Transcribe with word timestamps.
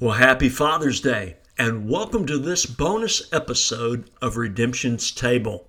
Well, 0.00 0.14
happy 0.14 0.48
Father's 0.48 1.00
Day, 1.00 1.36
and 1.56 1.88
welcome 1.88 2.26
to 2.26 2.36
this 2.36 2.66
bonus 2.66 3.32
episode 3.32 4.10
of 4.20 4.36
Redemption's 4.36 5.12
Table. 5.12 5.68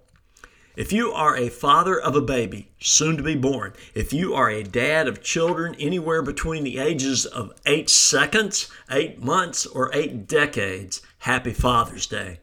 If 0.76 0.92
you 0.92 1.12
are 1.12 1.38
a 1.38 1.50
father 1.50 2.02
of 2.02 2.16
a 2.16 2.22
baby 2.22 2.72
soon 2.80 3.18
to 3.18 3.24
be 3.24 3.36
born, 3.36 3.74
if 3.94 4.12
you 4.12 4.34
are 4.34 4.50
a 4.50 4.64
dad 4.64 5.08
of 5.08 5.22
children 5.22 5.76
anywhere 5.76 6.24
between 6.24 6.64
the 6.64 6.80
ages 6.80 7.28
of 7.28 7.54
eight 7.68 7.88
seconds, 7.88 8.68
eight 8.90 9.22
months, 9.22 9.68
or 9.68 9.92
eight 9.94 10.28
decades, 10.28 11.04
happy 11.20 11.54
Father's 11.54 12.08
Day. 12.08 12.40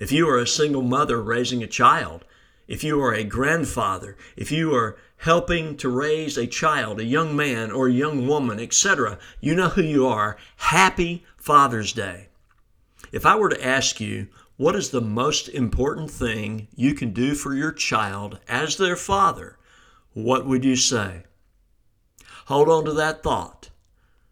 If 0.00 0.10
you 0.10 0.26
are 0.30 0.38
a 0.38 0.46
single 0.46 0.82
mother 0.82 1.22
raising 1.22 1.62
a 1.62 1.66
child, 1.66 2.24
if 2.66 2.82
you 2.82 2.98
are 3.02 3.12
a 3.12 3.24
grandfather, 3.24 4.16
if 4.34 4.50
you 4.50 4.74
are 4.74 4.96
helping 5.18 5.76
to 5.76 5.88
raise 5.88 6.36
a 6.36 6.46
child, 6.46 7.00
a 7.00 7.04
young 7.04 7.34
man 7.36 7.70
or 7.70 7.88
a 7.88 7.92
young 7.92 8.26
woman, 8.26 8.60
etc., 8.60 9.18
you 9.40 9.54
know 9.54 9.68
who 9.68 9.82
you 9.82 10.06
are. 10.06 10.36
Happy 10.56 11.24
Father's 11.36 11.92
Day. 11.92 12.28
If 13.12 13.26
I 13.26 13.36
were 13.36 13.48
to 13.48 13.66
ask 13.66 14.00
you, 14.00 14.28
what 14.56 14.74
is 14.74 14.90
the 14.90 15.00
most 15.00 15.48
important 15.48 16.10
thing 16.10 16.68
you 16.74 16.94
can 16.94 17.12
do 17.12 17.34
for 17.34 17.54
your 17.54 17.72
child 17.72 18.38
as 18.48 18.76
their 18.76 18.96
father? 18.96 19.56
What 20.14 20.46
would 20.46 20.64
you 20.64 20.76
say? 20.76 21.24
Hold 22.46 22.68
on 22.68 22.84
to 22.86 22.92
that 22.92 23.22
thought. 23.22 23.70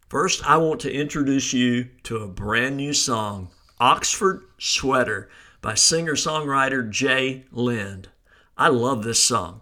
First, 0.09 0.47
I 0.49 0.57
want 0.57 0.79
to 0.81 0.91
introduce 0.91 1.53
you 1.53 1.89
to 2.03 2.17
a 2.17 2.27
brand 2.27 2.77
new 2.77 2.93
song, 2.93 3.49
Oxford 3.79 4.43
Sweater, 4.57 5.29
by 5.61 5.75
singer 5.75 6.15
songwriter 6.15 6.89
J 6.89 7.45
Lind. 7.51 8.09
I 8.57 8.69
love 8.69 9.03
this 9.03 9.23
song. 9.23 9.61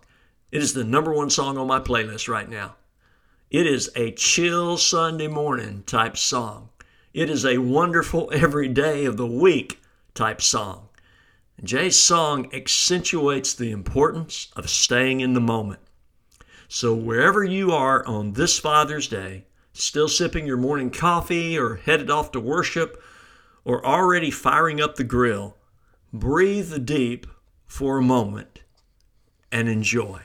It 0.56 0.64
is 0.64 0.74
the 0.74 0.86
number 0.86 1.12
one 1.12 1.30
song 1.30 1.58
on 1.58 1.68
my 1.68 1.82
playlist 1.82 2.30
right 2.30 2.50
now. 2.50 2.78
It 3.52 3.68
is 3.68 3.92
a 3.94 4.12
chill 4.12 4.78
Sunday 4.78 5.28
morning 5.28 5.84
type 5.86 6.16
song. 6.16 6.70
It 7.14 7.30
is 7.30 7.46
a 7.46 7.58
wonderful 7.58 8.32
every 8.34 8.70
day 8.70 9.04
of 9.04 9.18
the 9.18 9.28
week 9.28 9.82
type 10.14 10.42
song. 10.42 10.88
J's 11.62 12.00
song 12.00 12.48
accentuates 12.54 13.54
the 13.54 13.72
importance 13.72 14.48
of 14.56 14.70
staying 14.70 15.20
in 15.20 15.34
the 15.34 15.42
moment. 15.42 15.82
So, 16.70 16.96
wherever 16.96 17.44
you 17.44 17.74
are 17.74 18.08
on 18.08 18.32
this 18.32 18.58
Father's 18.58 19.10
Day, 19.10 19.44
still 19.74 20.08
sipping 20.08 20.48
your 20.48 20.56
morning 20.56 20.90
coffee 20.90 21.60
or 21.60 21.82
headed 21.84 22.10
off 22.10 22.32
to 22.32 22.40
worship 22.40 23.04
or 23.66 23.86
already 23.86 24.32
firing 24.32 24.80
up 24.80 24.96
the 24.96 25.04
grill, 25.04 25.58
breathe 26.14 26.86
deep 26.86 27.28
for 27.66 27.98
a 27.98 28.02
moment 28.02 28.62
and 29.52 29.68
enjoy. 29.68 30.22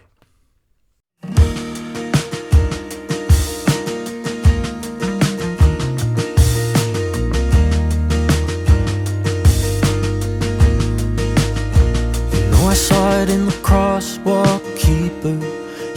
I 12.71 12.75
saw 12.75 13.21
it 13.21 13.29
in 13.29 13.47
the 13.47 13.53
crosswalk 13.65 14.63
keeper. 14.79 15.37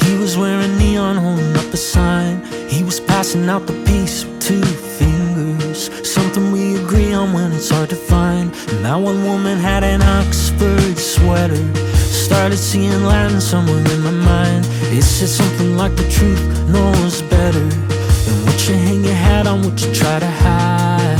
He 0.03 0.17
was 0.17 0.35
wearing 0.35 0.75
neon, 0.79 1.17
holding 1.17 1.55
up 1.55 1.71
a 1.71 1.77
sign. 1.77 2.43
He 2.67 2.83
was 2.83 2.99
passing 2.99 3.47
out 3.47 3.67
the 3.67 3.73
peace 3.85 4.25
with 4.25 4.41
two 4.41 4.63
fingers. 4.63 5.91
Something 6.03 6.51
we 6.51 6.77
agree 6.77 7.13
on 7.13 7.31
when 7.31 7.51
it's 7.51 7.69
hard 7.69 7.91
to 7.91 7.95
find. 7.95 8.51
And 8.69 8.85
that 8.85 8.95
one 8.95 9.23
woman 9.23 9.59
had 9.59 9.83
an 9.83 10.01
Oxford 10.01 10.97
sweater. 10.97 11.92
Started 12.13 12.57
seeing 12.57 13.03
Latin 13.05 13.41
somewhere 13.41 13.83
in 13.91 14.01
my 14.01 14.11
mind. 14.11 14.65
It 14.91 15.01
said 15.03 15.29
something 15.29 15.75
like 15.77 15.95
the 15.95 16.07
truth 16.09 16.41
knows 16.69 17.21
better 17.23 17.59
than 17.59 18.45
what 18.45 18.67
you 18.67 18.75
hang 18.75 19.03
your 19.03 19.13
hat 19.13 19.47
on, 19.47 19.61
what 19.63 19.81
you 19.81 19.93
try 19.93 20.19
to 20.19 20.27
hide. 20.27 21.19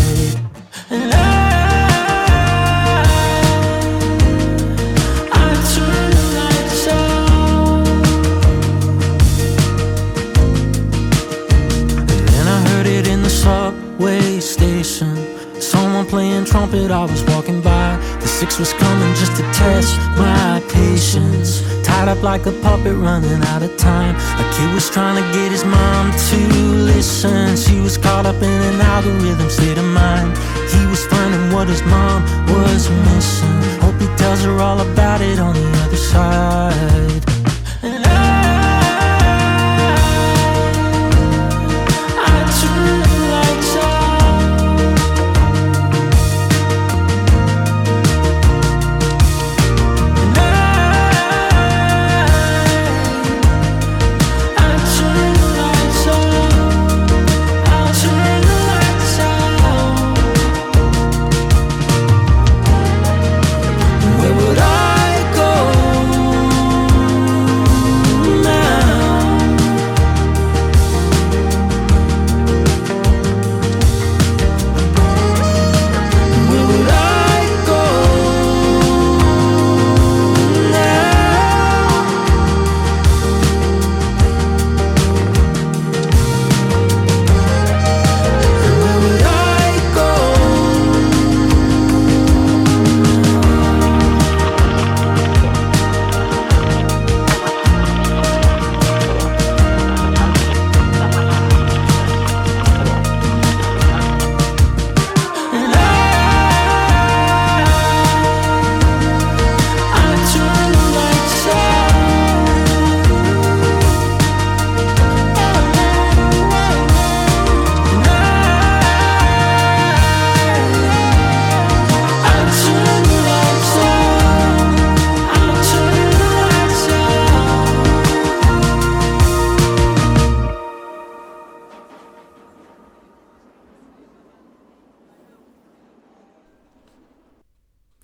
And 0.89 1.13
I 1.13 1.16
I 5.31 5.33
turn 5.73 6.09
the 6.17 6.23
lights 6.38 6.88
out. 6.88 7.88
And 12.19 12.28
then 12.29 12.47
I 12.47 12.59
heard 12.69 12.88
it 12.88 13.07
in 13.07 13.23
the 13.23 13.29
subway 13.29 14.39
station. 14.39 15.16
Someone 15.59 16.06
playing 16.06 16.45
trumpet, 16.45 16.91
I 16.91 17.06
was 17.06 17.23
walking 17.23 17.62
by. 17.62 17.72
Six 18.44 18.59
was 18.59 18.74
coming 18.74 19.16
just 19.16 19.38
to 19.38 19.44
test 19.54 19.98
my 20.18 20.62
patience. 20.68 21.62
Tied 21.81 22.09
up 22.09 22.22
like 22.22 22.46
a 22.46 22.52
puppet, 22.52 22.94
running 22.94 23.42
out 23.46 23.64
of 23.64 23.78
time. 23.78 24.18
A 24.18 24.44
kid 24.54 24.74
was 24.74 24.90
trying 24.90 25.16
to 25.16 25.24
get 25.31 25.50
his 25.50 25.64
mom 25.64 26.12
to 26.12 26.38
listen. 26.92 27.56
She 27.56 27.80
was 27.80 27.98
caught 27.98 28.26
up 28.26 28.36
in 28.36 28.62
an 28.74 28.81
algorithm 28.81 29.50
state 29.50 29.78
of 29.78 29.86
mind. 29.86 30.38
He 30.74 30.86
was 30.88 31.06
finding 31.06 31.54
what 31.54 31.70
his 31.70 31.81
mom 31.84 32.24
was 32.52 32.90
missing. 32.90 33.80
Hope 33.80 33.98
he 34.02 34.08
tells 34.18 34.44
her 34.44 34.60
all 34.60 34.81
about 34.81 35.22
it 35.22 35.40
on 35.40 35.54
the 35.54 35.70
other 35.86 35.96
side. 35.96 37.32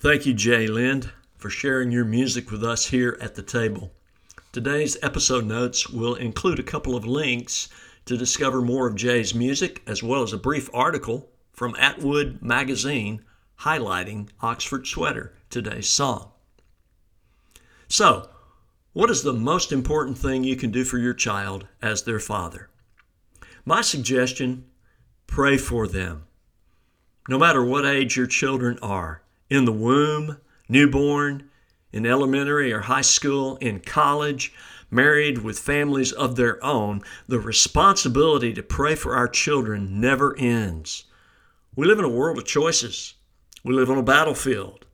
Thank 0.00 0.24
you, 0.24 0.32
J 0.32 0.66
Lind, 0.66 1.10
for 1.36 1.50
sharing 1.50 1.92
your 1.92 2.06
music 2.06 2.50
with 2.50 2.64
us 2.64 2.86
here 2.86 3.18
at 3.20 3.34
the 3.34 3.42
table. 3.42 3.92
Today's 4.50 4.96
episode 5.02 5.44
notes 5.44 5.90
will 5.90 6.14
include 6.14 6.58
a 6.58 6.62
couple 6.62 6.96
of 6.96 7.04
links 7.04 7.68
to 8.06 8.16
discover 8.16 8.62
more 8.62 8.86
of 8.86 8.94
J's 8.94 9.34
music, 9.34 9.82
as 9.86 10.02
well 10.02 10.22
as 10.22 10.32
a 10.32 10.38
brief 10.38 10.70
article 10.72 11.28
from 11.52 11.76
Atwood 11.78 12.40
Magazine 12.40 13.22
highlighting 13.58 14.30
Oxford 14.40 14.86
Sweater, 14.86 15.34
today's 15.50 15.90
song. 15.90 16.30
So, 17.86 18.30
what 18.94 19.10
is 19.10 19.22
the 19.22 19.34
most 19.34 19.70
important 19.70 20.16
thing 20.16 20.44
you 20.44 20.56
can 20.56 20.70
do 20.70 20.82
for 20.82 20.96
your 20.96 21.12
child 21.12 21.66
as 21.82 22.04
their 22.04 22.20
father? 22.20 22.70
My 23.66 23.82
suggestion 23.82 24.64
pray 25.26 25.58
for 25.58 25.86
them. 25.86 26.24
No 27.28 27.38
matter 27.38 27.62
what 27.62 27.84
age 27.84 28.16
your 28.16 28.26
children 28.26 28.78
are 28.80 29.20
in 29.50 29.64
the 29.64 29.72
womb, 29.72 30.38
newborn, 30.68 31.50
in 31.92 32.06
elementary 32.06 32.72
or 32.72 32.80
high 32.80 33.00
school, 33.00 33.56
in 33.56 33.80
college, 33.80 34.54
married 34.90 35.38
with 35.38 35.58
families 35.58 36.12
of 36.12 36.36
their 36.36 36.62
own, 36.64 37.02
the 37.28 37.40
responsibility 37.40 38.52
to 38.54 38.62
pray 38.62 38.94
for 38.94 39.16
our 39.16 39.28
children 39.28 40.00
never 40.00 40.36
ends. 40.38 41.04
We 41.76 41.86
live 41.86 41.98
in 41.98 42.04
a 42.04 42.08
world 42.08 42.38
of 42.38 42.46
choices. 42.46 43.14
We 43.64 43.74
live 43.74 43.90
on 43.90 43.98
a 43.98 44.02
battlefield. 44.02 44.86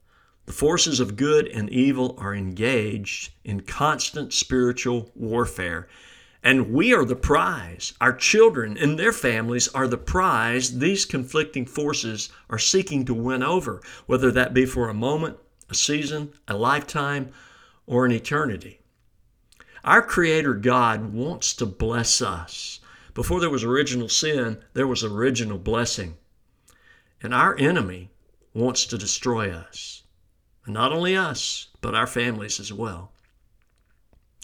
The 0.46 0.52
forces 0.52 1.00
of 1.00 1.16
good 1.16 1.48
and 1.48 1.68
evil 1.70 2.14
are 2.18 2.34
engaged 2.34 3.32
in 3.44 3.60
constant 3.60 4.32
spiritual 4.32 5.10
warfare. 5.14 5.88
And 6.46 6.72
we 6.72 6.94
are 6.94 7.04
the 7.04 7.16
prize. 7.16 7.92
Our 8.00 8.12
children 8.12 8.78
and 8.78 8.96
their 8.96 9.10
families 9.10 9.66
are 9.66 9.88
the 9.88 9.98
prize 9.98 10.78
these 10.78 11.04
conflicting 11.04 11.66
forces 11.66 12.28
are 12.48 12.56
seeking 12.56 13.04
to 13.06 13.14
win 13.14 13.42
over, 13.42 13.82
whether 14.06 14.30
that 14.30 14.54
be 14.54 14.64
for 14.64 14.88
a 14.88 14.94
moment, 14.94 15.38
a 15.68 15.74
season, 15.74 16.34
a 16.46 16.56
lifetime, 16.56 17.32
or 17.84 18.06
an 18.06 18.12
eternity. 18.12 18.78
Our 19.82 20.00
Creator 20.02 20.54
God 20.54 21.12
wants 21.12 21.52
to 21.54 21.66
bless 21.66 22.22
us. 22.22 22.78
Before 23.12 23.40
there 23.40 23.50
was 23.50 23.64
original 23.64 24.08
sin, 24.08 24.58
there 24.72 24.86
was 24.86 25.02
original 25.02 25.58
blessing. 25.58 26.16
And 27.20 27.34
our 27.34 27.58
enemy 27.58 28.12
wants 28.54 28.86
to 28.86 28.96
destroy 28.96 29.50
us. 29.50 30.04
And 30.64 30.74
not 30.74 30.92
only 30.92 31.16
us, 31.16 31.70
but 31.80 31.96
our 31.96 32.06
families 32.06 32.60
as 32.60 32.72
well. 32.72 33.10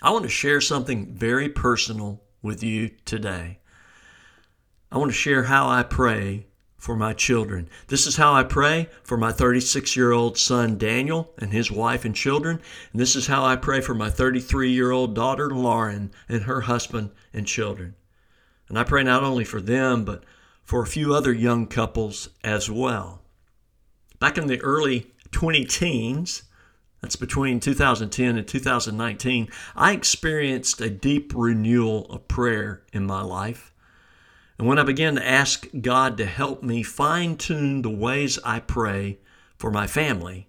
I 0.02 0.10
want 0.10 0.25
to 0.25 0.28
share 0.28 0.60
something 0.60 1.14
very 1.14 1.49
personal 1.49 2.20
with 2.43 2.64
you 2.64 2.90
today. 3.04 3.60
I 4.90 4.99
want 4.99 5.12
to 5.12 5.16
share 5.16 5.44
how 5.44 5.69
I 5.69 5.84
pray 5.84 6.46
for 6.76 6.96
my 6.96 7.12
children. 7.12 7.69
This 7.87 8.08
is 8.08 8.16
how 8.16 8.34
I 8.34 8.43
pray 8.43 8.88
for 9.04 9.16
my 9.16 9.31
36 9.31 9.96
year 9.96 10.10
old 10.10 10.37
son 10.37 10.76
Daniel 10.76 11.32
and 11.38 11.52
his 11.52 11.70
wife 11.70 12.04
and 12.04 12.16
children. 12.16 12.60
And 12.90 13.00
this 13.00 13.14
is 13.14 13.28
how 13.28 13.44
I 13.44 13.54
pray 13.54 13.81
for 13.81 13.94
my 13.94 14.10
33 14.10 14.72
year 14.72 14.90
old 14.90 15.14
daughter 15.14 15.49
Lauren 15.50 16.10
and 16.28 16.43
her 16.43 16.62
husband 16.62 17.12
and 17.32 17.46
children. 17.46 17.94
And 18.69 18.76
I 18.76 18.82
pray 18.82 19.05
not 19.05 19.22
only 19.22 19.44
for 19.44 19.60
them, 19.60 20.05
but 20.05 20.25
for 20.64 20.82
a 20.82 20.87
few 20.87 21.14
other 21.14 21.32
young 21.32 21.69
couples 21.69 22.28
as 22.43 22.69
well. 22.69 23.22
Back 24.19 24.37
in 24.37 24.48
the 24.48 24.60
early 24.62 25.12
20 25.31 25.64
teens, 25.66 26.43
that's 27.02 27.16
between 27.16 27.58
2010 27.58 28.38
and 28.38 28.46
2019, 28.46 29.49
I 29.75 29.93
experienced 29.93 30.81
a 30.81 30.88
deep 30.88 31.32
renewal 31.34 32.06
of 32.06 32.28
prayer 32.28 32.84
in 32.93 33.04
my 33.04 33.22
life. 33.22 33.75
And 34.56 34.69
when 34.69 34.78
I 34.78 34.84
began 34.84 35.16
to 35.16 35.28
ask 35.28 35.66
God 35.81 36.16
to 36.16 36.26
help 36.26 36.62
me 36.62 36.84
fine 36.84 37.37
tune 37.37 37.82
the 37.82 37.90
ways 37.90 38.38
I 38.44 38.60
pray 38.60 39.19
for 39.58 39.72
my 39.72 39.88
family, 39.88 40.49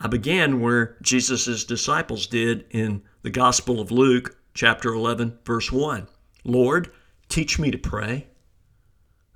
I 0.00 0.08
began 0.08 0.60
where 0.60 0.96
Jesus' 1.00 1.64
disciples 1.64 2.26
did 2.26 2.64
in 2.70 3.02
the 3.22 3.30
Gospel 3.30 3.80
of 3.80 3.92
Luke, 3.92 4.36
chapter 4.54 4.92
11, 4.92 5.38
verse 5.44 5.70
1. 5.70 6.08
Lord, 6.42 6.90
teach 7.28 7.60
me 7.60 7.70
to 7.70 7.78
pray. 7.78 8.26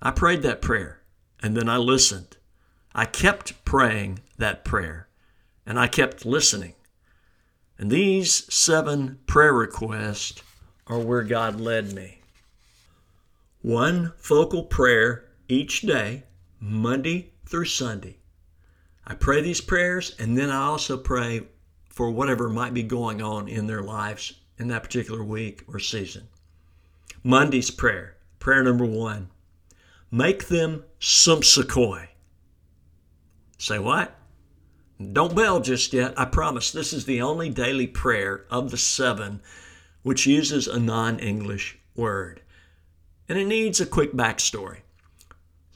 I 0.02 0.10
prayed 0.10 0.42
that 0.42 0.60
prayer 0.60 1.02
and 1.40 1.56
then 1.56 1.68
I 1.68 1.76
listened. 1.76 2.36
I 2.96 3.04
kept 3.04 3.64
praying 3.64 4.20
that 4.38 4.64
prayer 4.64 5.05
and 5.66 5.78
I 5.78 5.88
kept 5.88 6.24
listening. 6.24 6.74
And 7.78 7.90
these 7.90 8.52
seven 8.52 9.18
prayer 9.26 9.52
requests 9.52 10.42
are 10.86 10.98
where 10.98 11.22
God 11.22 11.60
led 11.60 11.92
me. 11.92 12.20
One 13.60 14.12
focal 14.16 14.62
prayer 14.62 15.24
each 15.48 15.82
day, 15.82 16.22
Monday 16.60 17.32
through 17.44 17.64
Sunday. 17.66 18.18
I 19.06 19.14
pray 19.14 19.42
these 19.42 19.60
prayers 19.60 20.14
and 20.18 20.38
then 20.38 20.50
I 20.50 20.62
also 20.62 20.96
pray 20.96 21.42
for 21.88 22.10
whatever 22.10 22.48
might 22.48 22.74
be 22.74 22.82
going 22.82 23.22
on 23.22 23.48
in 23.48 23.66
their 23.66 23.82
lives 23.82 24.34
in 24.58 24.68
that 24.68 24.82
particular 24.82 25.22
week 25.22 25.62
or 25.68 25.78
season. 25.78 26.28
Monday's 27.22 27.70
prayer, 27.70 28.16
prayer 28.38 28.62
number 28.62 28.84
one, 28.84 29.30
make 30.10 30.48
them 30.48 30.84
sumpsachoi. 31.00 32.08
Say 33.58 33.78
what? 33.78 34.16
Don't 35.12 35.34
bail 35.34 35.60
just 35.60 35.92
yet. 35.92 36.18
I 36.18 36.24
promise 36.24 36.72
this 36.72 36.92
is 36.92 37.04
the 37.04 37.20
only 37.20 37.50
daily 37.50 37.86
prayer 37.86 38.44
of 38.50 38.70
the 38.70 38.76
seven 38.76 39.42
which 40.02 40.26
uses 40.26 40.66
a 40.66 40.78
non 40.78 41.18
English 41.18 41.78
word. 41.94 42.40
And 43.28 43.38
it 43.38 43.46
needs 43.46 43.80
a 43.80 43.86
quick 43.86 44.12
backstory. 44.12 44.78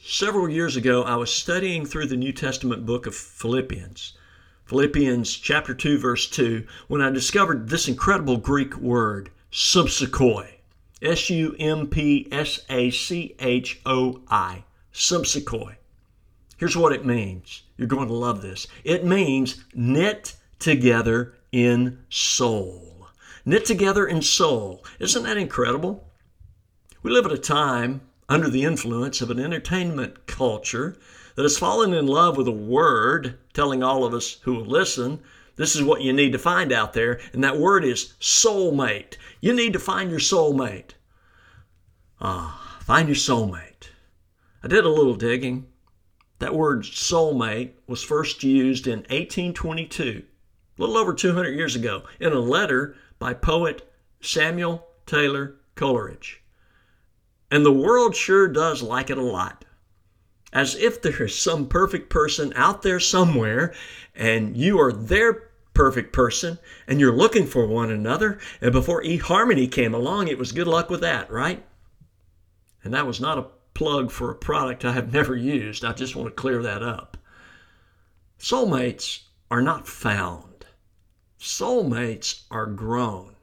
Several 0.02 0.48
years 0.48 0.76
ago, 0.76 1.02
I 1.02 1.16
was 1.16 1.32
studying 1.32 1.84
through 1.84 2.06
the 2.06 2.16
New 2.16 2.32
Testament 2.32 2.86
book 2.86 3.06
of 3.06 3.14
Philippians, 3.14 4.14
Philippians 4.64 5.34
chapter 5.34 5.74
2, 5.74 5.98
verse 5.98 6.28
2, 6.28 6.64
when 6.86 7.02
I 7.02 7.10
discovered 7.10 7.68
this 7.68 7.88
incredible 7.88 8.36
Greek 8.36 8.76
word, 8.76 9.30
sumpsachoi. 9.50 10.46
S 11.02 11.28
U 11.28 11.56
M 11.58 11.88
P 11.88 12.28
S 12.30 12.60
A 12.68 12.90
C 12.90 13.34
H 13.40 13.80
O 13.84 14.20
I. 14.28 14.64
Sumpsachoi. 14.94 15.76
Here's 16.56 16.76
what 16.76 16.92
it 16.92 17.04
means. 17.04 17.62
You're 17.80 17.88
going 17.88 18.08
to 18.08 18.12
love 18.12 18.42
this. 18.42 18.66
It 18.84 19.06
means 19.06 19.64
knit 19.72 20.36
together 20.58 21.32
in 21.50 22.00
soul. 22.10 23.08
Knit 23.46 23.64
together 23.64 24.06
in 24.06 24.20
soul. 24.20 24.84
Isn't 24.98 25.22
that 25.22 25.38
incredible? 25.38 26.06
We 27.02 27.10
live 27.10 27.24
at 27.24 27.32
a 27.32 27.38
time 27.38 28.02
under 28.28 28.50
the 28.50 28.64
influence 28.64 29.22
of 29.22 29.30
an 29.30 29.40
entertainment 29.40 30.26
culture 30.26 30.98
that 31.36 31.42
has 31.42 31.56
fallen 31.56 31.94
in 31.94 32.06
love 32.06 32.36
with 32.36 32.48
a 32.48 32.52
word 32.52 33.38
telling 33.54 33.82
all 33.82 34.04
of 34.04 34.12
us 34.12 34.36
who 34.42 34.56
will 34.56 34.66
listen 34.66 35.22
this 35.56 35.74
is 35.74 35.82
what 35.82 36.02
you 36.02 36.12
need 36.12 36.32
to 36.32 36.38
find 36.38 36.72
out 36.72 36.92
there, 36.92 37.18
and 37.32 37.42
that 37.42 37.58
word 37.58 37.82
is 37.82 38.12
soulmate. 38.20 39.16
You 39.40 39.54
need 39.54 39.72
to 39.72 39.78
find 39.78 40.10
your 40.10 40.20
soulmate. 40.20 40.90
Ah, 42.20 42.78
find 42.82 43.08
your 43.08 43.16
soulmate. 43.16 43.88
I 44.62 44.68
did 44.68 44.84
a 44.84 44.90
little 44.90 45.14
digging. 45.14 45.69
That 46.40 46.54
word 46.54 46.84
soulmate 46.84 47.72
was 47.86 48.02
first 48.02 48.42
used 48.42 48.86
in 48.86 49.00
1822, 49.00 50.22
a 50.22 50.80
little 50.80 50.96
over 50.96 51.12
200 51.12 51.50
years 51.50 51.76
ago, 51.76 52.04
in 52.18 52.32
a 52.32 52.40
letter 52.40 52.96
by 53.18 53.34
poet 53.34 53.90
Samuel 54.22 54.86
Taylor 55.04 55.56
Coleridge. 55.74 56.42
And 57.50 57.64
the 57.64 57.72
world 57.72 58.16
sure 58.16 58.48
does 58.48 58.82
like 58.82 59.10
it 59.10 59.18
a 59.18 59.22
lot. 59.22 59.66
As 60.50 60.74
if 60.76 61.02
there 61.02 61.22
is 61.22 61.38
some 61.38 61.68
perfect 61.68 62.08
person 62.08 62.54
out 62.56 62.80
there 62.80 63.00
somewhere 63.00 63.74
and 64.14 64.56
you 64.56 64.80
are 64.80 64.92
their 64.92 65.50
perfect 65.74 66.12
person 66.12 66.58
and 66.86 66.98
you're 66.98 67.12
looking 67.12 67.46
for 67.46 67.66
one 67.66 67.90
another. 67.90 68.38
And 68.62 68.72
before 68.72 69.02
eHarmony 69.02 69.70
came 69.70 69.94
along, 69.94 70.28
it 70.28 70.38
was 70.38 70.52
good 70.52 70.66
luck 70.66 70.88
with 70.88 71.02
that, 71.02 71.30
right? 71.30 71.62
And 72.82 72.94
that 72.94 73.06
was 73.06 73.20
not 73.20 73.38
a 73.38 73.46
plug 73.80 74.10
for 74.10 74.30
a 74.30 74.34
product 74.34 74.84
I 74.84 74.92
have 74.92 75.10
never 75.14 75.34
used. 75.34 75.86
I 75.86 75.94
just 75.94 76.14
want 76.14 76.28
to 76.28 76.34
clear 76.34 76.62
that 76.62 76.82
up. 76.82 77.16
Soulmates 78.38 79.20
are 79.50 79.62
not 79.62 79.88
found, 79.88 80.66
soulmates 81.38 82.42
are 82.50 82.66
grown. 82.66 83.36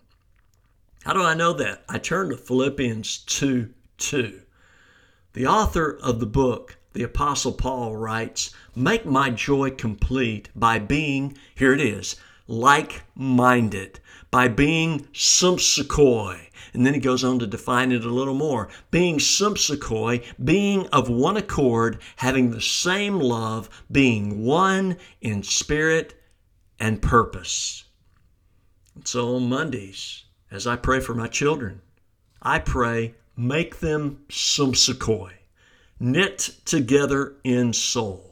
How 1.04 1.14
do 1.14 1.24
I 1.24 1.34
know 1.34 1.54
that? 1.54 1.86
I 1.90 1.98
turn 1.98 2.30
to 2.30 2.38
Philippians 2.38 3.18
2 3.26 3.74
2. 3.98 4.42
The 5.34 5.48
author 5.48 5.98
of 6.04 6.20
the 6.20 6.28
book, 6.28 6.78
the 6.94 7.02
Apostle 7.02 7.54
Paul, 7.54 7.96
writes, 7.96 8.54
Make 8.76 9.08
my 9.08 9.32
joy 9.32 9.72
complete 9.72 10.50
by 10.56 10.78
being, 10.78 11.36
here 11.56 11.74
it 11.74 11.82
is, 11.82 12.16
like 12.48 13.04
minded, 13.16 14.00
by 14.32 14.48
being 14.48 15.02
sumpsachoi, 15.14 16.40
and 16.74 16.86
then 16.86 16.94
he 16.94 17.00
goes 17.00 17.24
on 17.24 17.40
to 17.40 17.48
define 17.48 17.92
it 17.92 18.06
a 18.06 18.10
little 18.10 18.34
more. 18.34 18.70
Being 18.92 19.18
sumpsachoi, 19.18 20.24
being 20.44 20.86
of 20.88 21.10
one 21.10 21.38
accord, 21.38 22.00
having 22.18 22.52
the 22.52 22.62
same 22.62 23.20
love, 23.20 23.70
being 23.92 24.44
one 24.44 24.98
in 25.22 25.44
spirit 25.44 26.22
and 26.80 27.02
purpose. 27.02 27.86
And 28.96 29.08
so 29.08 29.36
on 29.36 29.50
Mondays, 29.50 30.26
as 30.52 30.68
I 30.68 30.76
pray 30.76 31.00
for 31.00 31.16
my 31.16 31.28
children, 31.28 31.82
I 32.42 32.60
pray, 32.60 33.16
make 33.36 33.80
them 33.80 34.24
sumpsachoi, 34.30 35.32
knit 36.00 36.50
together 36.66 37.36
in 37.44 37.74
soul. 37.74 38.27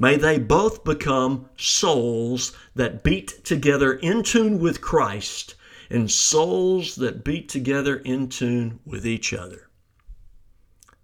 May 0.00 0.16
they 0.16 0.38
both 0.38 0.82
become 0.82 1.50
souls 1.58 2.56
that 2.74 3.04
beat 3.04 3.44
together 3.44 3.92
in 3.92 4.22
tune 4.22 4.58
with 4.58 4.80
Christ 4.80 5.56
and 5.90 6.10
souls 6.10 6.94
that 6.96 7.22
beat 7.22 7.50
together 7.50 7.96
in 7.96 8.30
tune 8.30 8.80
with 8.86 9.06
each 9.06 9.34
other. 9.34 9.68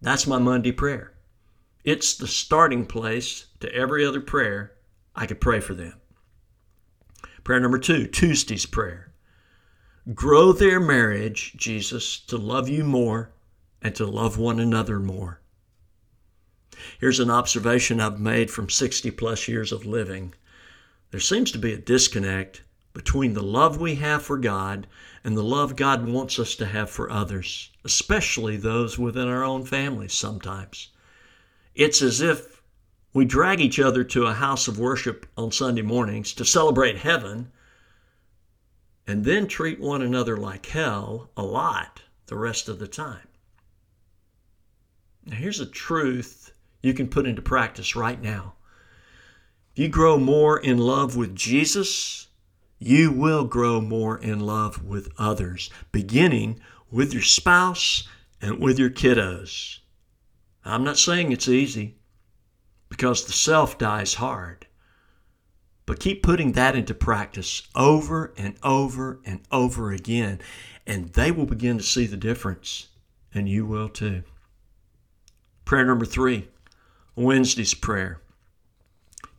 That's 0.00 0.26
my 0.26 0.38
Monday 0.38 0.72
prayer. 0.72 1.12
It's 1.84 2.16
the 2.16 2.26
starting 2.26 2.86
place 2.86 3.48
to 3.60 3.70
every 3.70 4.02
other 4.02 4.22
prayer 4.22 4.72
I 5.14 5.26
could 5.26 5.42
pray 5.42 5.60
for 5.60 5.74
them. 5.74 6.00
Prayer 7.44 7.60
number 7.60 7.78
two, 7.78 8.06
Tuesday's 8.06 8.64
prayer. 8.64 9.12
Grow 10.14 10.52
their 10.52 10.80
marriage, 10.80 11.52
Jesus, 11.54 12.18
to 12.20 12.38
love 12.38 12.70
you 12.70 12.82
more 12.82 13.30
and 13.82 13.94
to 13.96 14.06
love 14.06 14.38
one 14.38 14.58
another 14.58 14.98
more. 14.98 15.42
Here's 17.00 17.21
an 17.21 17.31
observation 17.31 18.00
I've 18.00 18.21
made 18.21 18.50
from 18.50 18.71
60 18.71 19.11
plus 19.12 19.49
years 19.49 19.73
of 19.73 19.87
living. 19.87 20.35
There 21.11 21.21
seems 21.21 21.50
to 21.52 21.59
be 21.59 21.73
a 21.73 21.78
disconnect 21.78 22.62
between 22.93 23.35
the 23.35 23.43
love 23.43 23.81
we 23.81 23.97
have 23.97 24.23
for 24.23 24.38
God 24.38 24.87
and 25.23 25.37
the 25.37 25.43
love 25.43 25.76
God 25.76 26.07
wants 26.07 26.38
us 26.38 26.55
to 26.57 26.66
have 26.66 26.88
for 26.88 27.11
others, 27.11 27.71
especially 27.85 28.57
those 28.57 28.99
within 28.99 29.28
our 29.28 29.45
own 29.45 29.64
families 29.64 30.14
sometimes. 30.14 30.88
It's 31.75 32.00
as 32.00 32.21
if 32.21 32.62
we 33.12 33.25
drag 33.25 33.61
each 33.61 33.78
other 33.78 34.05
to 34.05 34.26
a 34.26 34.35
house 34.35 34.69
of 34.69 34.78
worship 34.78 35.26
on 35.37 35.52
Sunday 35.52 35.83
mornings 35.83 36.33
to 36.35 36.45
celebrate 36.45 36.99
heaven 36.99 37.50
and 39.07 39.25
then 39.25 39.47
treat 39.47 39.81
one 39.81 40.02
another 40.02 40.37
like 40.37 40.66
hell 40.66 41.31
a 41.37 41.43
lot 41.43 42.02
the 42.26 42.37
rest 42.37 42.69
of 42.69 42.78
the 42.78 42.88
time. 42.88 43.28
Now, 45.25 45.37
here's 45.37 45.61
a 45.61 45.66
truth 45.66 46.52
you 46.87 46.95
can 46.95 47.09
put 47.09 47.26
into 47.26 47.43
practice 47.43 47.97
right 47.97 48.23
now. 48.23 48.55
If 49.73 49.83
you 49.83 49.88
grow 49.88 50.19
more 50.19 50.59
in 50.59 50.78
love 50.78 51.16
with 51.16 51.35
Jesus, 51.35 52.28
you 52.78 53.11
will 53.11 53.45
grow 53.45 53.81
more 53.81 54.19
in 54.19 54.40
love 54.40 54.85
with 54.85 55.12
others, 55.19 55.71
beginning 55.93 56.61
with 56.90 57.12
your 57.12 57.23
spouse 57.23 58.07
and 58.40 58.61
with 58.61 58.78
your 58.78 58.90
kiddos. 58.90 59.81
I'm 60.64 60.85
not 60.85 60.99
saying 60.99 61.33
it's 61.33 61.49
easy 61.49 61.97
because 62.88 63.25
the 63.25 63.33
self 63.33 63.78
dies 63.78 64.14
hard. 64.14 64.66
But 65.87 66.00
keep 66.00 66.23
putting 66.23 66.52
that 66.52 66.75
into 66.75 66.95
practice 66.95 67.62
over 67.75 68.35
and 68.37 68.57
over 68.62 69.21
and 69.25 69.40
over 69.52 69.93
again, 69.93 70.40
and 70.87 71.12
they 71.12 71.31
will 71.31 71.47
begin 71.47 71.78
to 71.78 71.85
see 71.85 72.07
the 72.07 72.16
difference, 72.16 72.88
and 73.33 73.49
you 73.49 73.64
will 73.64 73.88
too. 73.88 74.25
Prayer 75.64 75.85
number 75.85 76.05
three, 76.05 76.49
Wednesday's 77.16 77.75
prayer. 77.75 78.20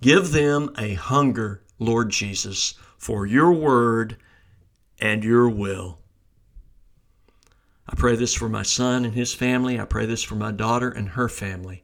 Give 0.02 0.32
them 0.32 0.72
a 0.78 0.96
hunger, 0.96 1.62
Lord 1.80 2.10
Jesus, 2.10 2.74
for 2.98 3.26
your 3.26 3.52
word 3.52 4.18
and 5.00 5.24
your 5.24 5.48
will. 5.48 6.00
I 7.88 7.96
pray 7.96 8.16
this 8.16 8.34
for 8.34 8.50
my 8.50 8.64
son 8.64 9.06
and 9.06 9.14
his 9.14 9.34
family. 9.34 9.80
I 9.80 9.86
pray 9.86 10.06
this 10.06 10.24
for 10.24 10.36
my 10.36 10.52
daughter 10.52 10.90
and 10.90 11.10
her 11.10 11.30
family. 11.30 11.84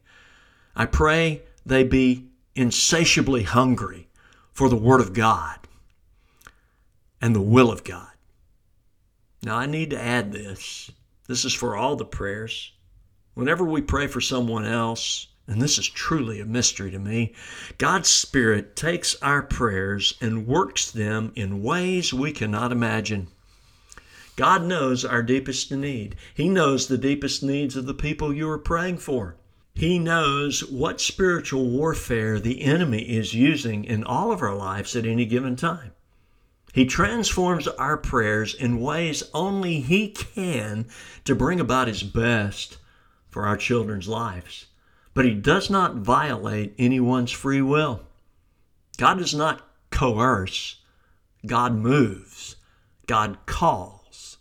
I 0.75 0.85
pray 0.85 1.43
they 1.65 1.83
be 1.83 2.27
insatiably 2.55 3.43
hungry 3.43 4.09
for 4.51 4.69
the 4.69 4.75
Word 4.75 5.01
of 5.01 5.13
God 5.13 5.59
and 7.21 7.35
the 7.35 7.41
will 7.41 7.71
of 7.71 7.83
God. 7.83 8.09
Now, 9.43 9.57
I 9.57 9.65
need 9.65 9.91
to 9.91 10.01
add 10.01 10.31
this. 10.31 10.91
This 11.27 11.45
is 11.45 11.53
for 11.53 11.75
all 11.75 11.95
the 11.95 12.05
prayers. 12.05 12.71
Whenever 13.33 13.63
we 13.63 13.81
pray 13.81 14.07
for 14.07 14.21
someone 14.21 14.65
else, 14.65 15.27
and 15.47 15.61
this 15.61 15.77
is 15.77 15.87
truly 15.87 16.39
a 16.39 16.45
mystery 16.45 16.89
to 16.91 16.99
me, 16.99 17.33
God's 17.77 18.09
Spirit 18.09 18.75
takes 18.75 19.15
our 19.21 19.41
prayers 19.41 20.15
and 20.21 20.47
works 20.47 20.89
them 20.89 21.31
in 21.35 21.63
ways 21.63 22.13
we 22.13 22.31
cannot 22.31 22.71
imagine. 22.71 23.27
God 24.35 24.63
knows 24.63 25.03
our 25.05 25.21
deepest 25.21 25.71
need. 25.71 26.15
He 26.33 26.49
knows 26.49 26.87
the 26.87 26.97
deepest 26.97 27.43
needs 27.43 27.75
of 27.75 27.85
the 27.85 27.93
people 27.93 28.33
you 28.33 28.49
are 28.49 28.57
praying 28.57 28.97
for. 28.97 29.35
He 29.75 29.99
knows 29.99 30.63
what 30.63 31.01
spiritual 31.01 31.69
warfare 31.69 32.39
the 32.39 32.61
enemy 32.61 33.01
is 33.01 33.33
using 33.33 33.83
in 33.83 34.03
all 34.03 34.31
of 34.31 34.41
our 34.41 34.55
lives 34.55 34.95
at 34.95 35.05
any 35.05 35.25
given 35.25 35.55
time. 35.55 35.91
He 36.73 36.85
transforms 36.85 37.67
our 37.67 37.97
prayers 37.97 38.55
in 38.55 38.79
ways 38.79 39.23
only 39.33 39.81
He 39.81 40.09
can 40.09 40.87
to 41.25 41.35
bring 41.35 41.59
about 41.59 41.87
His 41.87 42.01
best 42.01 42.77
for 43.29 43.45
our 43.45 43.57
children's 43.57 44.07
lives. 44.07 44.67
But 45.13 45.25
He 45.25 45.33
does 45.33 45.69
not 45.69 45.95
violate 45.95 46.73
anyone's 46.77 47.31
free 47.31 47.61
will. 47.61 48.01
God 48.97 49.17
does 49.17 49.33
not 49.33 49.67
coerce, 49.89 50.81
God 51.45 51.75
moves, 51.75 52.55
God 53.05 53.37
calls, 53.45 54.37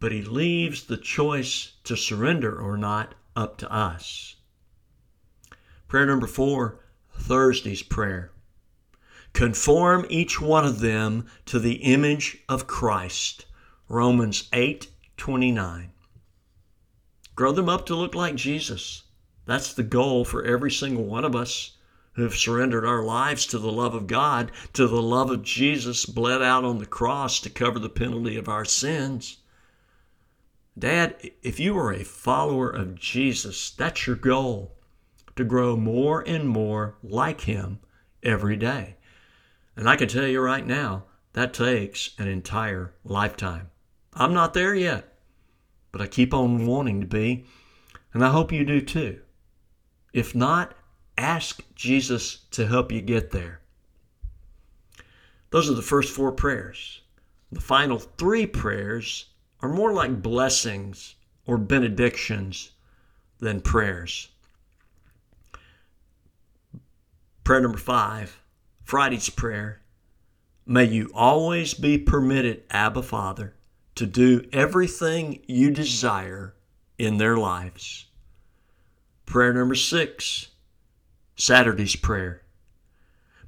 but 0.00 0.12
He 0.12 0.22
leaves 0.22 0.84
the 0.84 0.96
choice 0.96 1.72
to 1.84 1.96
surrender 1.96 2.58
or 2.58 2.76
not 2.76 3.14
up 3.34 3.58
to 3.58 3.72
us. 3.72 4.36
Prayer 5.88 6.06
number 6.06 6.26
four, 6.26 6.80
Thursday's 7.12 7.82
prayer. 7.82 8.30
Conform 9.32 10.06
each 10.08 10.40
one 10.40 10.64
of 10.64 10.80
them 10.80 11.26
to 11.44 11.58
the 11.58 11.74
image 11.74 12.38
of 12.48 12.66
Christ. 12.66 13.44
Romans 13.88 14.48
8 14.52 14.88
29. 15.16 15.92
Grow 17.34 17.52
them 17.52 17.68
up 17.68 17.86
to 17.86 17.94
look 17.94 18.14
like 18.14 18.34
Jesus. 18.34 19.02
That's 19.46 19.72
the 19.72 19.82
goal 19.82 20.24
for 20.24 20.44
every 20.44 20.70
single 20.70 21.04
one 21.04 21.24
of 21.24 21.34
us 21.34 21.72
who 22.14 22.22
have 22.22 22.34
surrendered 22.34 22.84
our 22.84 23.04
lives 23.04 23.46
to 23.46 23.58
the 23.58 23.70
love 23.70 23.94
of 23.94 24.06
God, 24.06 24.50
to 24.72 24.86
the 24.88 25.02
love 25.02 25.30
of 25.30 25.42
Jesus 25.42 26.06
bled 26.06 26.42
out 26.42 26.64
on 26.64 26.78
the 26.78 26.86
cross 26.86 27.40
to 27.40 27.50
cover 27.50 27.78
the 27.78 27.88
penalty 27.88 28.36
of 28.36 28.48
our 28.48 28.64
sins. 28.64 29.38
Dad, 30.78 31.30
if 31.42 31.60
you 31.60 31.78
are 31.78 31.92
a 31.92 32.04
follower 32.04 32.70
of 32.70 32.96
Jesus, 32.96 33.70
that's 33.70 34.06
your 34.06 34.16
goal 34.16 34.74
to 35.36 35.44
grow 35.44 35.76
more 35.76 36.22
and 36.26 36.48
more 36.48 36.96
like 37.02 37.42
Him 37.42 37.80
every 38.22 38.56
day. 38.56 38.96
And 39.76 39.88
I 39.88 39.96
can 39.96 40.08
tell 40.08 40.26
you 40.26 40.40
right 40.40 40.66
now, 40.66 41.04
that 41.34 41.52
takes 41.52 42.10
an 42.18 42.28
entire 42.28 42.94
lifetime. 43.04 43.70
I'm 44.14 44.32
not 44.32 44.54
there 44.54 44.74
yet, 44.74 45.18
but 45.92 46.00
I 46.00 46.06
keep 46.06 46.32
on 46.32 46.66
wanting 46.66 47.02
to 47.02 47.06
be, 47.06 47.44
and 48.14 48.24
I 48.24 48.30
hope 48.30 48.52
you 48.52 48.64
do 48.64 48.80
too. 48.80 49.20
If 50.16 50.34
not, 50.34 50.72
ask 51.18 51.60
Jesus 51.74 52.46
to 52.52 52.66
help 52.66 52.90
you 52.90 53.02
get 53.02 53.32
there. 53.32 53.60
Those 55.50 55.68
are 55.68 55.74
the 55.74 55.82
first 55.82 56.10
four 56.10 56.32
prayers. 56.32 57.02
The 57.52 57.60
final 57.60 57.98
three 57.98 58.46
prayers 58.46 59.26
are 59.60 59.68
more 59.68 59.92
like 59.92 60.22
blessings 60.22 61.16
or 61.44 61.58
benedictions 61.58 62.70
than 63.40 63.60
prayers. 63.60 64.30
Prayer 67.44 67.60
number 67.60 67.76
five, 67.76 68.40
Friday's 68.84 69.28
prayer. 69.28 69.82
May 70.64 70.84
you 70.84 71.10
always 71.14 71.74
be 71.74 71.98
permitted, 71.98 72.62
Abba 72.70 73.02
Father, 73.02 73.54
to 73.96 74.06
do 74.06 74.48
everything 74.50 75.42
you 75.46 75.70
desire 75.70 76.54
in 76.96 77.18
their 77.18 77.36
lives. 77.36 78.05
Prayer 79.26 79.52
number 79.52 79.74
six, 79.74 80.48
Saturday's 81.34 81.96
prayer. 81.96 82.42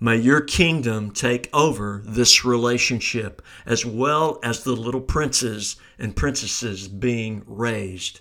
May 0.00 0.16
your 0.16 0.40
kingdom 0.40 1.12
take 1.12 1.48
over 1.54 2.02
this 2.04 2.44
relationship 2.44 3.40
as 3.64 3.86
well 3.86 4.40
as 4.42 4.64
the 4.64 4.74
little 4.74 5.00
princes 5.00 5.76
and 5.96 6.16
princesses 6.16 6.88
being 6.88 7.42
raised 7.46 8.20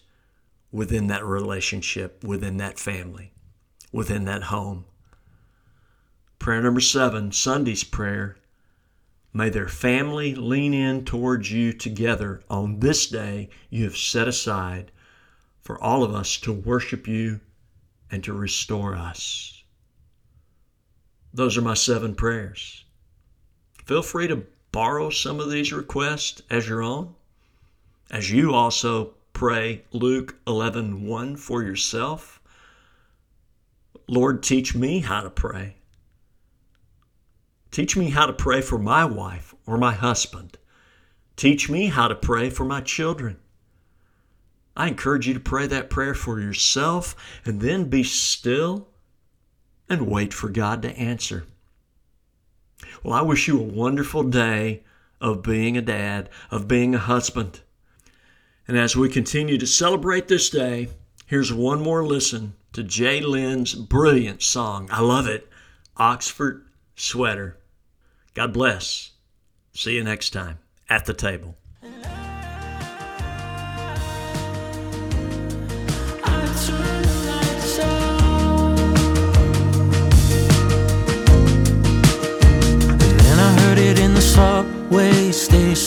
within 0.72 1.08
that 1.08 1.26
relationship, 1.26 2.24
within 2.24 2.58
that 2.58 2.80
family, 2.80 3.34
within 3.92 4.26
that 4.26 4.44
home. 4.44 4.86
Prayer 6.40 6.62
number 6.62 6.80
seven, 6.80 7.32
Sunday's 7.32 7.84
prayer. 7.84 8.38
May 9.34 9.50
their 9.50 9.68
family 9.68 10.36
lean 10.36 10.76
in 10.76 11.06
towards 11.06 11.52
you 11.52 11.74
together 11.74 12.44
on 12.50 12.80
this 12.80 13.08
day 13.08 13.50
you 13.70 13.84
have 13.86 13.98
set 13.98 14.28
aside 14.28 14.92
for 15.60 15.84
all 15.84 16.04
of 16.04 16.14
us 16.14 16.38
to 16.38 16.54
worship 16.54 17.08
you 17.08 17.42
and 18.12 18.24
to 18.24 18.34
restore 18.34 18.96
us. 18.96 19.64
Those 21.34 21.58
are 21.58 21.62
my 21.62 21.74
seven 21.74 22.16
prayers. 22.16 22.86
Feel 23.86 24.02
free 24.02 24.28
to 24.28 24.46
borrow 24.72 25.10
some 25.10 25.40
of 25.40 25.50
these 25.50 25.72
requests 25.72 26.42
as 26.50 26.68
your 26.68 26.82
own, 26.82 27.16
as 28.10 28.32
you 28.32 28.54
also 28.54 29.14
pray 29.34 29.84
Luke 29.92 30.36
11 30.48 31.06
1 31.06 31.36
for 31.36 31.64
yourself. 31.64 32.42
Lord, 34.08 34.42
teach 34.42 34.74
me 34.74 35.00
how 35.00 35.22
to 35.22 35.30
pray. 35.30 35.76
Teach 37.72 37.96
me 37.96 38.10
how 38.10 38.26
to 38.26 38.34
pray 38.34 38.62
for 38.62 38.78
my 38.78 39.06
wife 39.06 39.54
or 39.66 39.78
my 39.78 39.94
husband. 39.94 40.58
Teach 41.36 41.70
me 41.70 41.88
how 41.88 42.08
to 42.08 42.16
pray 42.16 42.50
for 42.50 42.66
my 42.66 42.82
children. 42.82 43.38
I 44.78 44.88
encourage 44.88 45.28
you 45.28 45.34
to 45.34 45.40
pray 45.40 45.66
that 45.66 45.90
prayer 45.90 46.14
for 46.14 46.40
yourself 46.40 47.16
and 47.44 47.60
then 47.60 47.90
be 47.90 48.04
still 48.04 48.88
and 49.90 50.08
wait 50.08 50.36
for 50.36 50.50
God 50.50 50.84
to 50.84 50.96
answer. 50.96 51.46
Well, 53.04 53.16
I 53.16 53.24
wish 53.24 53.48
you 53.48 53.60
a 53.60 53.64
wonderful 53.64 54.22
day 54.22 54.84
of 55.20 55.42
being 55.42 55.78
a 55.78 55.82
dad, 55.82 56.30
of 56.52 56.68
being 56.68 56.94
a 56.94 57.00
husband. 57.00 57.62
And 58.68 58.78
as 58.78 58.96
we 58.96 59.10
continue 59.10 59.58
to 59.58 59.66
celebrate 59.66 60.28
this 60.28 60.48
day, 60.52 60.90
here's 61.26 61.52
one 61.52 61.82
more 61.82 62.06
listen 62.06 62.54
to 62.74 62.84
J 62.84 63.22
Lind's 63.22 63.74
brilliant 63.74 64.44
song. 64.44 64.90
I 64.92 65.02
love 65.02 65.26
it. 65.26 65.50
Oxford 65.98 66.68
sweater. 66.96 67.58
God 68.36 68.54
bless. 68.54 69.12
See 69.74 69.96
you 69.96 70.04
next 70.04 70.30
time 70.32 70.60
at 70.88 71.06
the 71.06 71.16
table. 71.16 71.58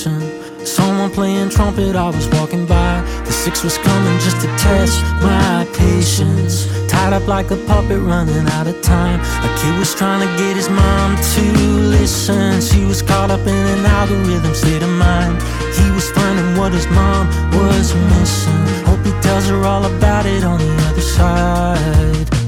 Station. 0.00 0.66
Someone 0.66 1.11
playing 1.11 1.50
trumpet, 1.50 1.97
I 1.97 2.09
was 2.09 2.26
walking 2.28 2.66
by. 2.66 3.00
The 3.25 3.33
six 3.33 3.62
was 3.62 3.78
coming 3.78 4.19
just 4.21 4.40
to 4.42 4.49
test 4.57 5.02
my 5.23 5.66
patience. 5.75 6.66
Tied 6.88 7.12
up 7.12 7.26
like 7.26 7.50
a 7.50 7.57
puppet 7.66 8.00
running 8.00 8.47
out 8.50 8.66
of 8.66 8.80
time. 8.83 9.21
A 9.21 9.49
kid 9.59 9.78
was 9.78 9.95
trying 9.95 10.21
to 10.21 10.30
get 10.37 10.57
his 10.57 10.69
mom 10.69 11.16
to 11.16 11.42
listen. 11.97 12.61
She 12.61 12.85
was 12.85 13.02
caught 13.02 13.30
up 13.30 13.40
in 13.40 13.66
an 13.75 13.85
algorithm 13.85 14.54
state 14.54 14.83
of 14.83 14.90
mind. 14.90 15.40
He 15.78 15.90
was 15.90 16.11
finding 16.11 16.59
what 16.59 16.73
his 16.73 16.87
mom 16.88 17.26
was 17.52 17.95
missing. 18.12 18.62
Hope 18.85 19.04
he 19.04 19.12
tells 19.23 19.49
her 19.49 19.64
all 19.64 19.85
about 19.85 20.26
it 20.26 20.45
on 20.45 20.59
the 20.59 20.76
other 20.88 21.00
side. 21.00 22.39